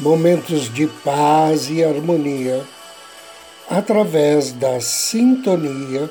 [0.00, 2.64] momentos de paz e harmonia
[3.68, 6.08] através da sintonia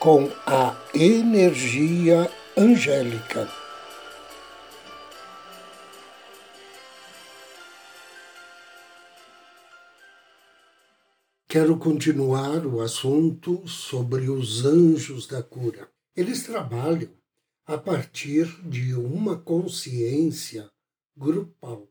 [0.00, 3.48] com a energia angélica.
[11.48, 15.88] Quero continuar o assunto sobre os anjos da cura.
[16.16, 17.10] Eles trabalham
[17.64, 20.68] a partir de uma consciência
[21.16, 21.88] grupal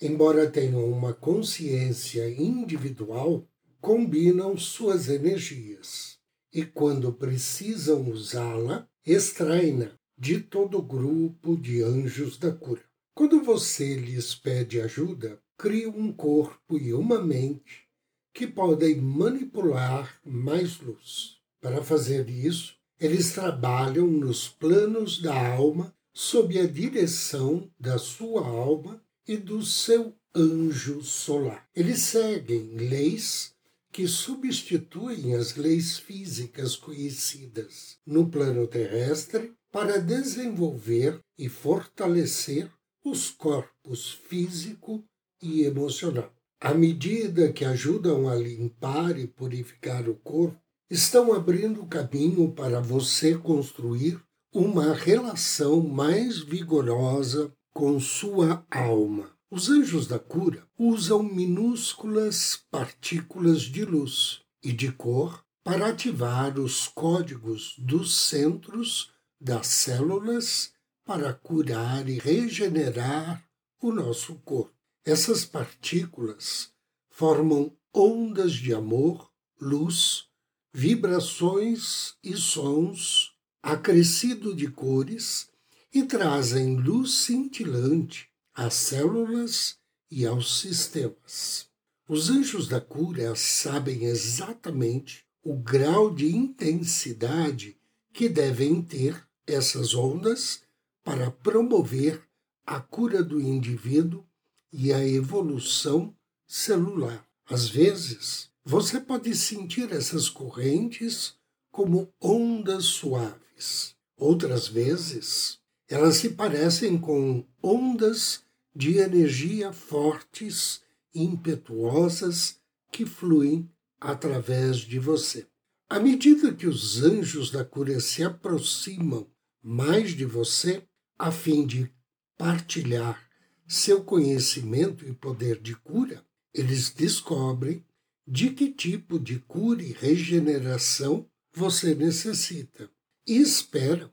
[0.00, 3.46] embora tenham uma consciência individual,
[3.80, 6.18] combinam suas energias
[6.52, 12.82] e, quando precisam usá-la, extraem-na de todo o grupo de anjos da cura.
[13.14, 17.88] Quando você lhes pede ajuda, criam um corpo e uma mente
[18.32, 21.38] que podem manipular mais luz.
[21.60, 29.02] Para fazer isso, eles trabalham nos planos da alma sob a direção da sua alma
[29.26, 31.66] e do seu anjo solar.
[31.74, 33.52] Eles seguem leis
[33.92, 42.70] que substituem as leis físicas conhecidas no plano terrestre para desenvolver e fortalecer
[43.04, 45.04] os corpos físico
[45.42, 46.32] e emocional.
[46.60, 53.36] À medida que ajudam a limpar e purificar o corpo, estão abrindo caminho para você
[53.36, 54.20] construir
[54.52, 59.34] uma relação mais vigorosa com sua alma.
[59.50, 66.88] Os anjos da cura usam minúsculas partículas de luz e de cor para ativar os
[66.88, 69.10] códigos dos centros
[69.40, 70.74] das células
[71.06, 73.42] para curar e regenerar
[73.80, 74.76] o nosso corpo.
[75.02, 76.70] Essas partículas
[77.08, 80.26] formam ondas de amor, luz,
[80.70, 85.49] vibrações e sons acrescido de cores
[85.92, 89.76] e trazem luz cintilante às células
[90.10, 91.68] e aos sistemas.
[92.08, 97.76] Os anjos da cura sabem exatamente o grau de intensidade
[98.12, 100.62] que devem ter essas ondas
[101.02, 102.22] para promover
[102.66, 104.24] a cura do indivíduo
[104.72, 106.14] e a evolução
[106.46, 107.26] celular.
[107.46, 111.34] Às vezes, você pode sentir essas correntes
[111.70, 113.94] como ondas suaves.
[114.16, 115.59] Outras vezes,
[115.90, 122.60] elas se parecem com ondas de energia fortes e impetuosas
[122.92, 123.68] que fluem
[124.00, 125.48] através de você.
[125.88, 129.26] À medida que os anjos da cura se aproximam
[129.60, 130.84] mais de você,
[131.18, 131.92] a fim de
[132.38, 133.28] partilhar
[133.66, 136.24] seu conhecimento e poder de cura,
[136.54, 137.84] eles descobrem
[138.26, 142.88] de que tipo de cura e regeneração você necessita
[143.26, 144.08] e esperam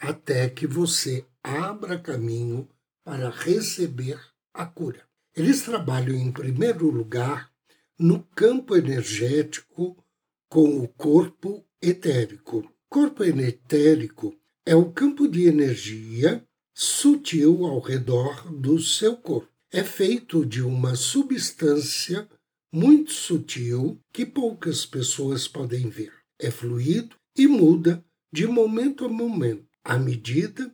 [0.00, 2.66] até que você abra caminho
[3.04, 4.18] para receber
[4.54, 5.06] a cura.
[5.36, 7.52] Eles trabalham, em primeiro lugar,
[7.98, 10.02] no campo energético
[10.48, 12.68] com o corpo etérico.
[12.88, 14.34] Corpo etérico
[14.66, 16.44] é o campo de energia
[16.74, 19.52] sutil ao redor do seu corpo.
[19.70, 22.28] É feito de uma substância
[22.72, 26.12] muito sutil que poucas pessoas podem ver.
[26.38, 30.72] É fluido e muda de momento a momento à medida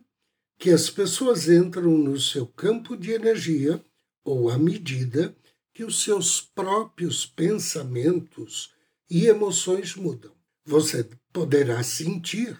[0.57, 3.83] que as pessoas entram no seu campo de energia
[4.23, 5.35] ou à medida
[5.73, 8.73] que os seus próprios pensamentos
[9.09, 10.33] e emoções mudam.
[10.65, 12.59] Você poderá sentir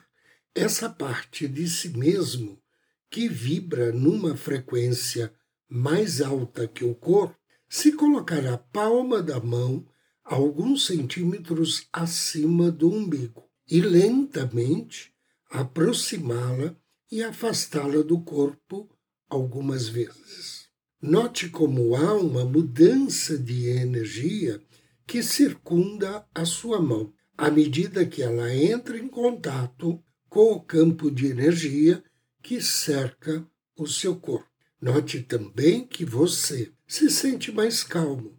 [0.54, 2.62] essa parte de si mesmo
[3.10, 5.34] que vibra numa frequência
[5.70, 7.38] mais alta que o corpo
[7.70, 9.86] se colocar a palma da mão
[10.24, 15.14] alguns centímetros acima do umbigo e lentamente
[15.50, 16.76] aproximá-la
[17.12, 18.90] e afastá-la do corpo
[19.30, 20.68] algumas vezes.
[21.02, 24.62] Note como há uma mudança de energia
[25.06, 31.10] que circunda a sua mão, à medida que ela entra em contato com o campo
[31.10, 32.04] de energia
[32.42, 33.46] que cerca
[33.78, 34.50] o seu corpo.
[34.82, 38.38] Note também que você se sente mais calmo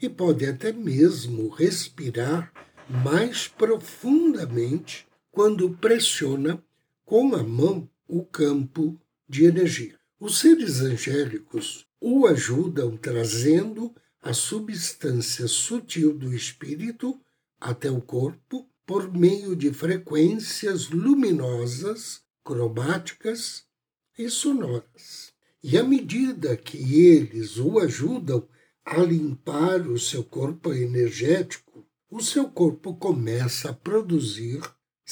[0.00, 2.52] e pode até mesmo respirar
[2.88, 6.62] mais profundamente quando pressiona
[7.04, 9.98] com a mão o campo de energia.
[10.18, 17.18] Os seres angélicos o ajudam trazendo a substância sutil do espírito
[17.60, 23.64] até o corpo por meio de frequências luminosas, cromáticas
[24.18, 25.32] e sonoras.
[25.62, 28.48] E à medida que eles o ajudam
[28.84, 34.60] a limpar o seu corpo energético, o seu corpo começa a produzir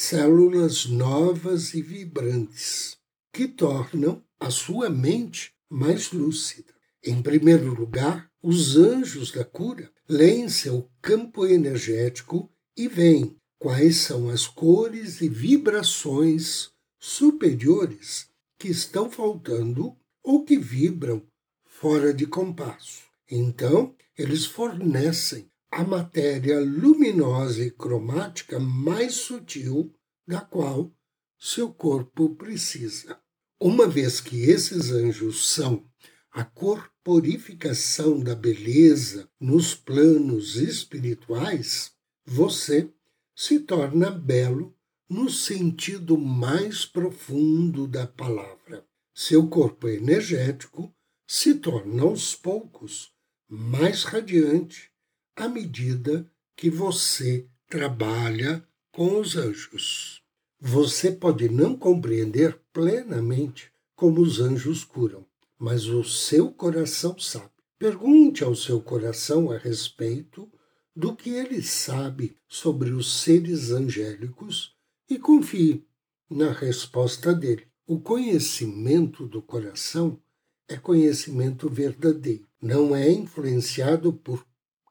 [0.01, 2.97] células novas e vibrantes,
[3.33, 6.73] que tornam a sua mente mais lúcida.
[7.03, 14.29] Em primeiro lugar, os anjos da cura leem seu campo energético e veem quais são
[14.29, 21.27] as cores e vibrações superiores que estão faltando ou que vibram
[21.67, 23.03] fora de compasso.
[23.29, 29.95] Então, eles fornecem a matéria luminosa e cromática mais sutil
[30.27, 30.91] da qual
[31.39, 33.19] seu corpo precisa.
[33.61, 35.85] Uma vez que esses anjos são
[36.31, 41.93] a corporificação da beleza nos planos espirituais,
[42.25, 42.91] você
[43.35, 44.75] se torna belo
[45.09, 48.87] no sentido mais profundo da palavra.
[49.15, 50.95] Seu corpo energético
[51.27, 53.13] se torna aos poucos
[53.49, 54.93] mais radiante
[55.39, 60.21] à medida que você trabalha com os anjos.
[60.61, 65.25] Você pode não compreender plenamente como os anjos curam,
[65.57, 67.51] mas o seu coração sabe.
[67.79, 70.51] Pergunte ao seu coração a respeito
[70.95, 74.75] do que ele sabe sobre os seres angélicos
[75.09, 75.87] e confie
[76.29, 77.69] na resposta dele.
[77.87, 80.21] O conhecimento do coração
[80.67, 84.45] é conhecimento verdadeiro, não é influenciado por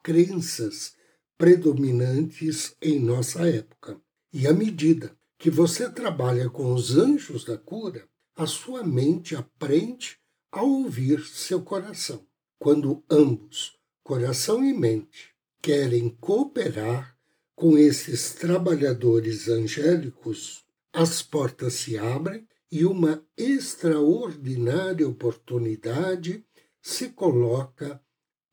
[0.08, 0.94] crenças
[1.38, 4.00] predominantes em nossa época.
[4.32, 10.18] E à medida que você trabalha com os anjos da cura, a sua mente aprende
[10.50, 12.26] a ouvir seu coração.
[12.58, 17.18] Quando ambos, coração e mente, querem cooperar
[17.54, 20.64] com esses trabalhadores angélicos,
[20.94, 26.46] as portas se abrem e uma extraordinária oportunidade
[26.82, 28.02] se coloca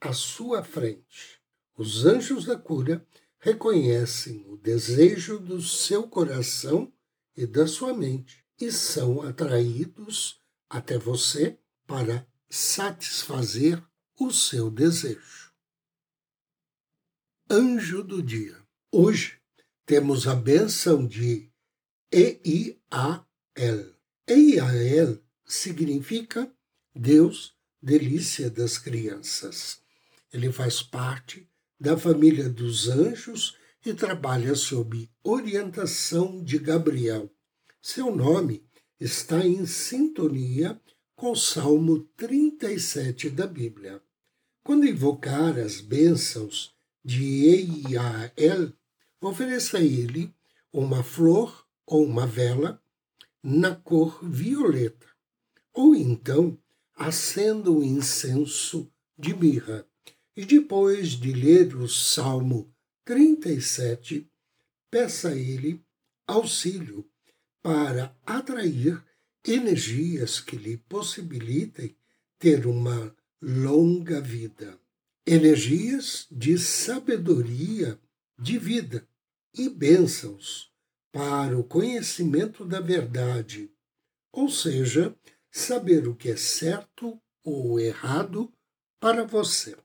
[0.01, 1.44] à sua frente.
[1.77, 3.05] Os anjos da cura
[3.41, 6.93] reconhecem o desejo do seu coração
[7.37, 10.41] e da sua mente e são atraídos
[10.71, 13.83] até você para satisfazer
[14.19, 15.53] o seu desejo.
[17.51, 18.57] Anjo do dia.
[18.93, 19.41] Hoje
[19.85, 21.51] temos a benção de
[22.13, 23.95] E-I-A-L.
[24.29, 26.51] Eiael significa
[26.95, 29.83] Deus, delícia das crianças.
[30.33, 31.51] Ele faz parte
[31.85, 37.31] da família dos anjos e trabalha sob orientação de Gabriel.
[37.83, 38.67] Seu nome
[38.99, 40.81] está em sintonia
[41.15, 44.03] com o Salmo 37 da Bíblia.
[44.63, 48.73] Quando invocar as bênçãos de Eiael,
[49.21, 50.35] ofereça a ele
[50.73, 52.83] uma flor ou uma vela
[53.43, 55.07] na cor violeta,
[55.71, 56.59] ou então
[56.97, 59.87] acenda um incenso de mirra.
[60.37, 62.75] E depois de ler o Salmo
[63.05, 64.29] 37,
[64.91, 65.81] peça a ele
[66.27, 67.09] auxílio
[67.63, 69.03] para atrair
[69.47, 71.97] energias que lhe possibilitem
[72.39, 74.79] ter uma longa vida.
[75.27, 77.99] Energias de sabedoria
[78.39, 79.07] de vida
[79.57, 80.73] e bênçãos
[81.13, 83.71] para o conhecimento da verdade,
[84.33, 85.17] ou seja,
[85.51, 88.53] saber o que é certo ou errado
[88.99, 89.77] para você.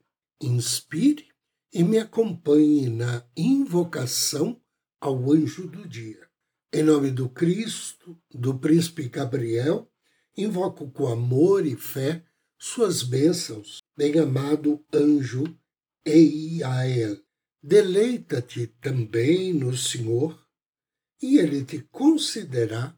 [0.41, 1.27] Inspire
[1.73, 4.61] e me acompanhe na invocação
[4.99, 6.27] ao anjo do dia.
[6.71, 9.91] Em nome do Cristo, do príncipe Gabriel,
[10.37, 12.23] invoco com amor e fé
[12.57, 15.43] suas bênçãos, bem-amado anjo
[16.05, 17.17] Eiael.
[17.61, 20.45] Deleita-te também no Senhor
[21.21, 22.97] e ele te concederá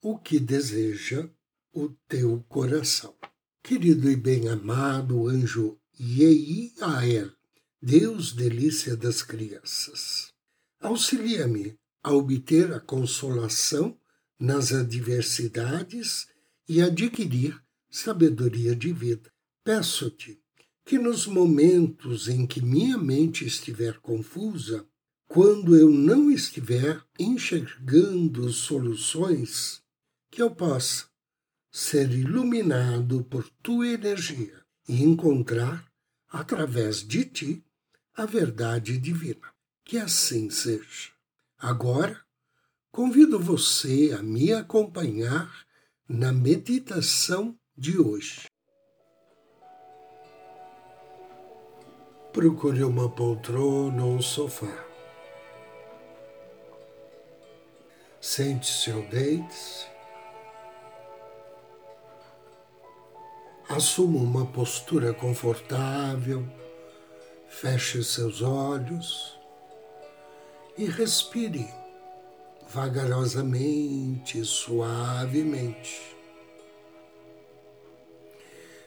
[0.00, 1.28] o que deseja
[1.72, 3.16] o teu coração.
[3.62, 7.32] Querido e bem-amado anjo Yeiael,
[7.80, 10.30] Deus delícia das crianças,
[10.78, 13.98] auxilia-me a obter a consolação
[14.38, 16.26] nas adversidades
[16.68, 19.32] e adquirir sabedoria de vida.
[19.64, 20.38] Peço-te
[20.84, 24.86] que nos momentos em que minha mente estiver confusa,
[25.26, 29.80] quando eu não estiver enxergando soluções,
[30.30, 31.06] que eu possa
[31.72, 35.84] ser iluminado por tua energia e encontrar,
[36.28, 37.64] através de ti,
[38.14, 39.52] a verdade divina.
[39.84, 41.10] Que assim seja.
[41.58, 42.20] Agora,
[42.90, 45.66] convido você a me acompanhar
[46.08, 48.46] na meditação de hoje.
[52.32, 54.84] Procure uma poltrona ou um sofá.
[58.20, 59.95] Sente-se ou deite-se.
[63.68, 66.46] Assuma uma postura confortável,
[67.48, 69.38] feche seus olhos
[70.78, 71.68] e respire
[72.68, 76.16] vagarosamente, suavemente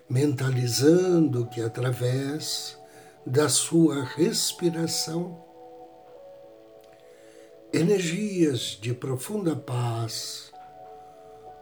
[0.09, 2.77] mentalizando que através
[3.23, 5.45] da sua respiração,
[7.71, 10.51] energias de profunda paz,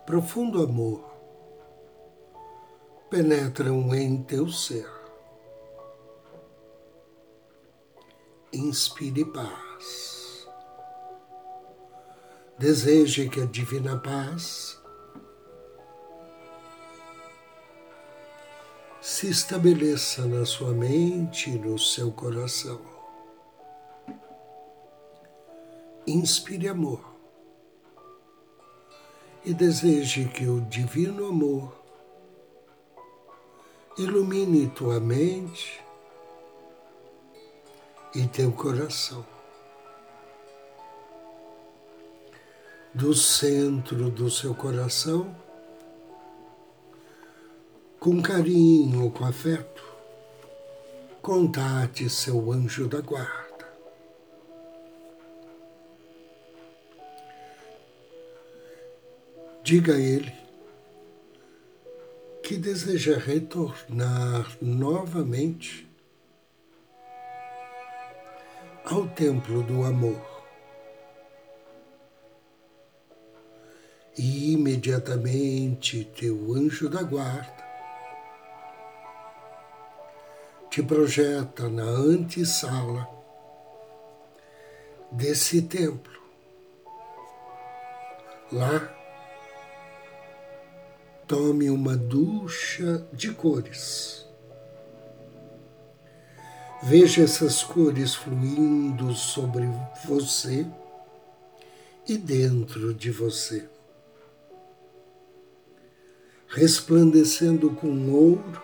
[0.06, 1.17] profundo amor,
[3.10, 4.90] penetram em teu ser.
[8.52, 10.48] Inspire paz.
[12.58, 14.82] Deseje que a divina paz
[19.00, 22.82] se estabeleça na sua mente e no seu coração.
[26.06, 27.18] Inspire amor
[29.46, 31.87] e deseje que o divino amor
[33.98, 35.84] ilumine tua mente
[38.14, 39.26] e teu coração.
[42.94, 45.36] Do centro do seu coração,
[48.00, 49.84] com carinho, com afeto,
[51.20, 53.68] contate seu anjo da guarda.
[59.64, 60.47] Diga a ele
[62.48, 65.86] que deseja retornar novamente
[68.86, 70.26] ao templo do amor.
[74.18, 77.68] E imediatamente teu anjo da guarda
[80.70, 83.10] te projeta na antessala
[85.12, 86.22] desse templo.
[88.54, 88.97] Lá,
[91.28, 94.26] tome uma ducha de cores.
[96.84, 99.68] Veja essas cores fluindo sobre
[100.06, 100.66] você
[102.08, 103.68] e dentro de você,
[106.48, 108.62] resplandecendo com ouro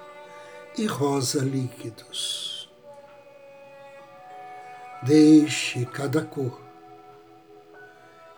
[0.78, 2.72] e rosa líquidos.
[5.02, 6.62] Deixe cada cor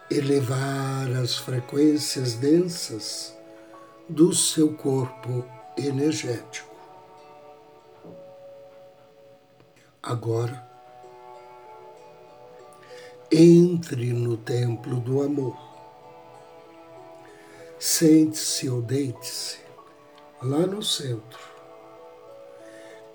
[0.09, 3.34] elevar as frequências densas
[4.07, 5.45] do seu corpo
[5.77, 6.75] energético.
[10.01, 10.69] Agora,
[13.31, 15.57] entre no templo do amor.
[17.79, 19.59] Sente-se ou deite-se
[20.41, 21.55] lá no centro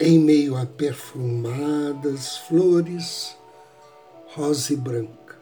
[0.03, 3.37] em meio a perfumadas flores
[4.29, 5.39] rosa e branca.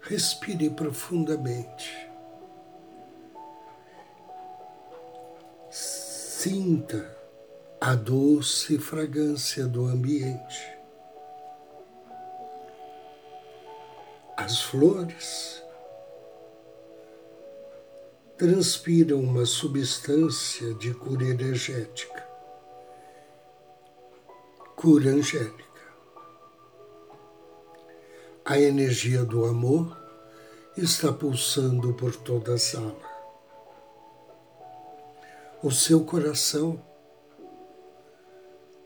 [0.00, 2.05] Respire profundamente.
[6.38, 7.16] Sinta
[7.80, 10.70] a doce fragrância do ambiente.
[14.36, 15.62] As flores
[18.36, 22.22] transpiram uma substância de cura energética
[24.76, 25.64] cura angélica.
[28.44, 29.96] A energia do amor
[30.76, 33.05] está pulsando por toda a sala.
[35.66, 36.80] O seu coração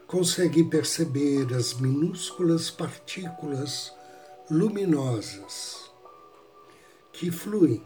[0.07, 3.93] consegue perceber as minúsculas partículas
[4.51, 5.91] luminosas
[7.13, 7.85] que fluem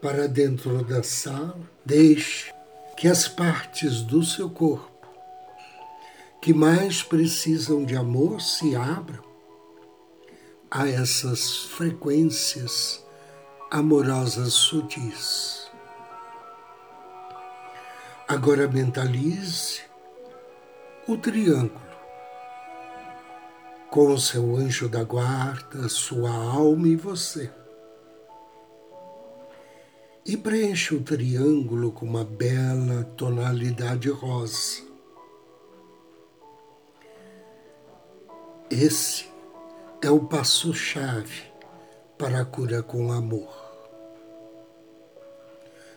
[0.00, 1.58] para dentro da sala.
[1.84, 2.54] Deixe
[2.96, 5.08] que as partes do seu corpo
[6.40, 9.24] que mais precisam de amor se abram
[10.70, 13.04] a essas frequências
[13.72, 15.65] amorosas sutis.
[18.28, 19.82] Agora mentalize
[21.06, 21.86] o triângulo
[23.88, 27.48] com o seu anjo da guarda, sua alma e você.
[30.26, 34.82] E preencha o triângulo com uma bela tonalidade rosa
[38.68, 39.30] Esse
[40.02, 41.44] é o passo-chave
[42.18, 43.54] para a cura com amor.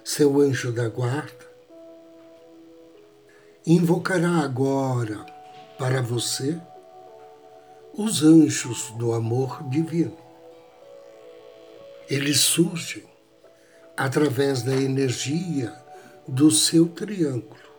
[0.03, 1.48] Seu anjo da guarda
[3.71, 5.23] invocará agora
[5.77, 6.59] para você
[7.93, 10.17] os anjos do amor divino.
[12.09, 13.03] Eles surgem
[13.95, 15.71] através da energia
[16.27, 17.69] do seu triângulo.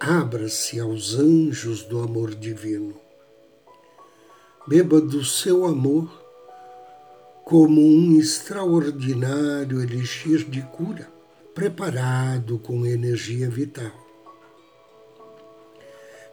[0.00, 2.98] Abra-se aos anjos do amor divino.
[4.66, 6.10] Beba do seu amor
[7.44, 11.11] como um extraordinário elixir de cura,
[11.54, 13.92] preparado com energia vital.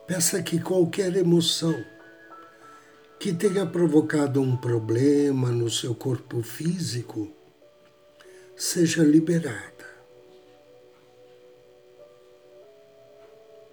[0.08, 1.76] Peça que qualquer emoção
[3.20, 7.30] que tenha provocado um problema no seu corpo físico
[8.56, 9.86] seja liberada.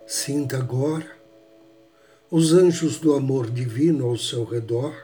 [0.06, 1.16] Sinta agora
[2.28, 4.94] os anjos do amor divino ao seu redor,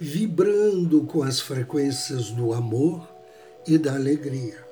[0.00, 3.06] vibrando com as frequências do amor
[3.66, 4.71] e da alegria.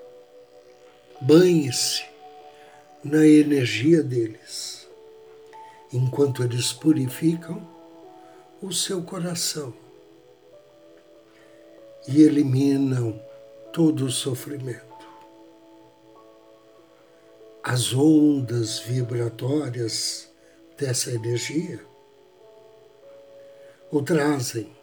[1.20, 2.04] Banhe-se
[3.04, 4.88] na energia deles,
[5.92, 7.66] enquanto eles purificam
[8.62, 9.72] o seu coração
[12.08, 13.20] e eliminam
[13.72, 14.90] todo o sofrimento
[17.62, 20.28] as ondas vibratórias
[20.78, 21.78] dessa energia
[23.92, 24.74] o trazem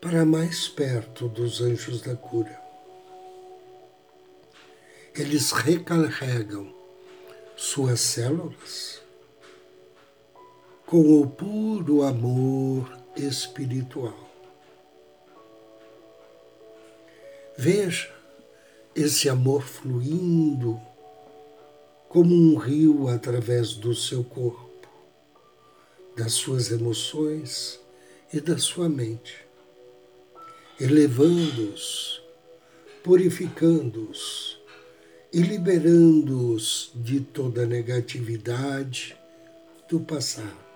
[0.00, 2.59] para mais perto dos anjos da cura.
[5.14, 6.72] Eles recarregam
[7.56, 9.02] suas células
[10.86, 14.28] com o puro amor espiritual.
[17.56, 18.12] Veja
[18.94, 20.80] esse amor fluindo
[22.08, 24.88] como um rio através do seu corpo,
[26.16, 27.80] das suas emoções
[28.32, 29.44] e da sua mente,
[30.80, 32.22] elevando-os,
[33.02, 34.59] purificando-os
[35.32, 39.16] e liberando-os de toda negatividade
[39.88, 40.70] do passado.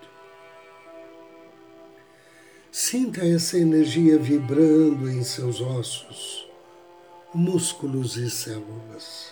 [2.71, 6.47] Sinta essa energia vibrando em seus ossos,
[7.33, 9.31] músculos e células.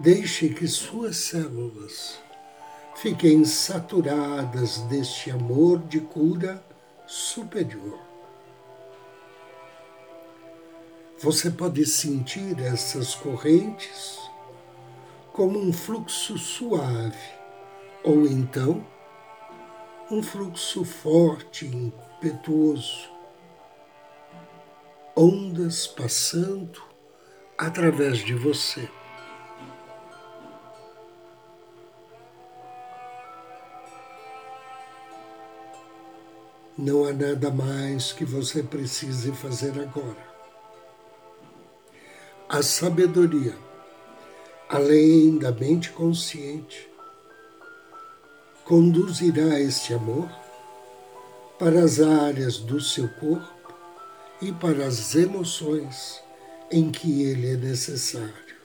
[0.00, 2.18] Deixe que suas células
[2.96, 6.62] fiquem saturadas deste amor de cura
[7.06, 8.07] superior.
[11.20, 14.20] Você pode sentir essas correntes
[15.32, 17.18] como um fluxo suave,
[18.04, 18.86] ou então
[20.08, 23.10] um fluxo forte, impetuoso,
[25.16, 26.80] ondas passando
[27.58, 28.88] através de você.
[36.76, 40.37] Não há nada mais que você precise fazer agora.
[42.48, 43.56] A sabedoria,
[44.68, 46.88] além da mente consciente,
[48.64, 50.30] conduzirá este amor
[51.58, 53.52] para as áreas do seu corpo
[54.40, 56.22] e para as emoções
[56.70, 58.56] em que ele é necessário.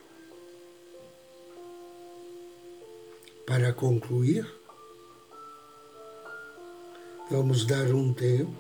[3.46, 4.48] Para concluir,
[7.34, 8.54] Vamos dar um tempo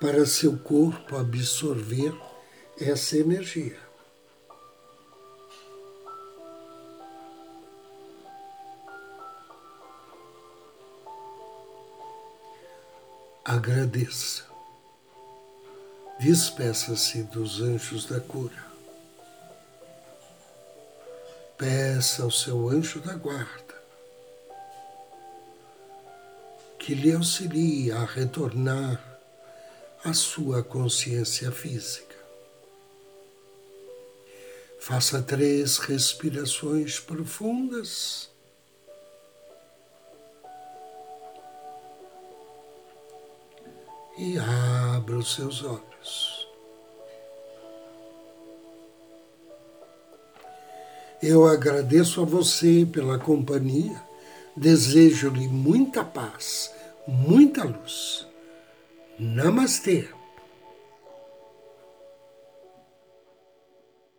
[0.00, 2.12] para seu corpo absorver
[2.80, 3.78] essa energia.
[13.44, 14.44] Agradeça.
[16.18, 18.64] Despeça-se dos anjos da cura.
[21.58, 23.64] Peça ao seu anjo da guarda
[26.84, 29.00] que lhe auxilie a retornar
[30.04, 32.13] à sua consciência física.
[34.86, 38.28] Faça três respirações profundas.
[44.18, 46.46] E abra os seus olhos.
[51.22, 53.98] Eu agradeço a você pela companhia,
[54.54, 56.70] desejo-lhe muita paz
[57.06, 58.26] muita luz.
[59.18, 60.08] Namastê.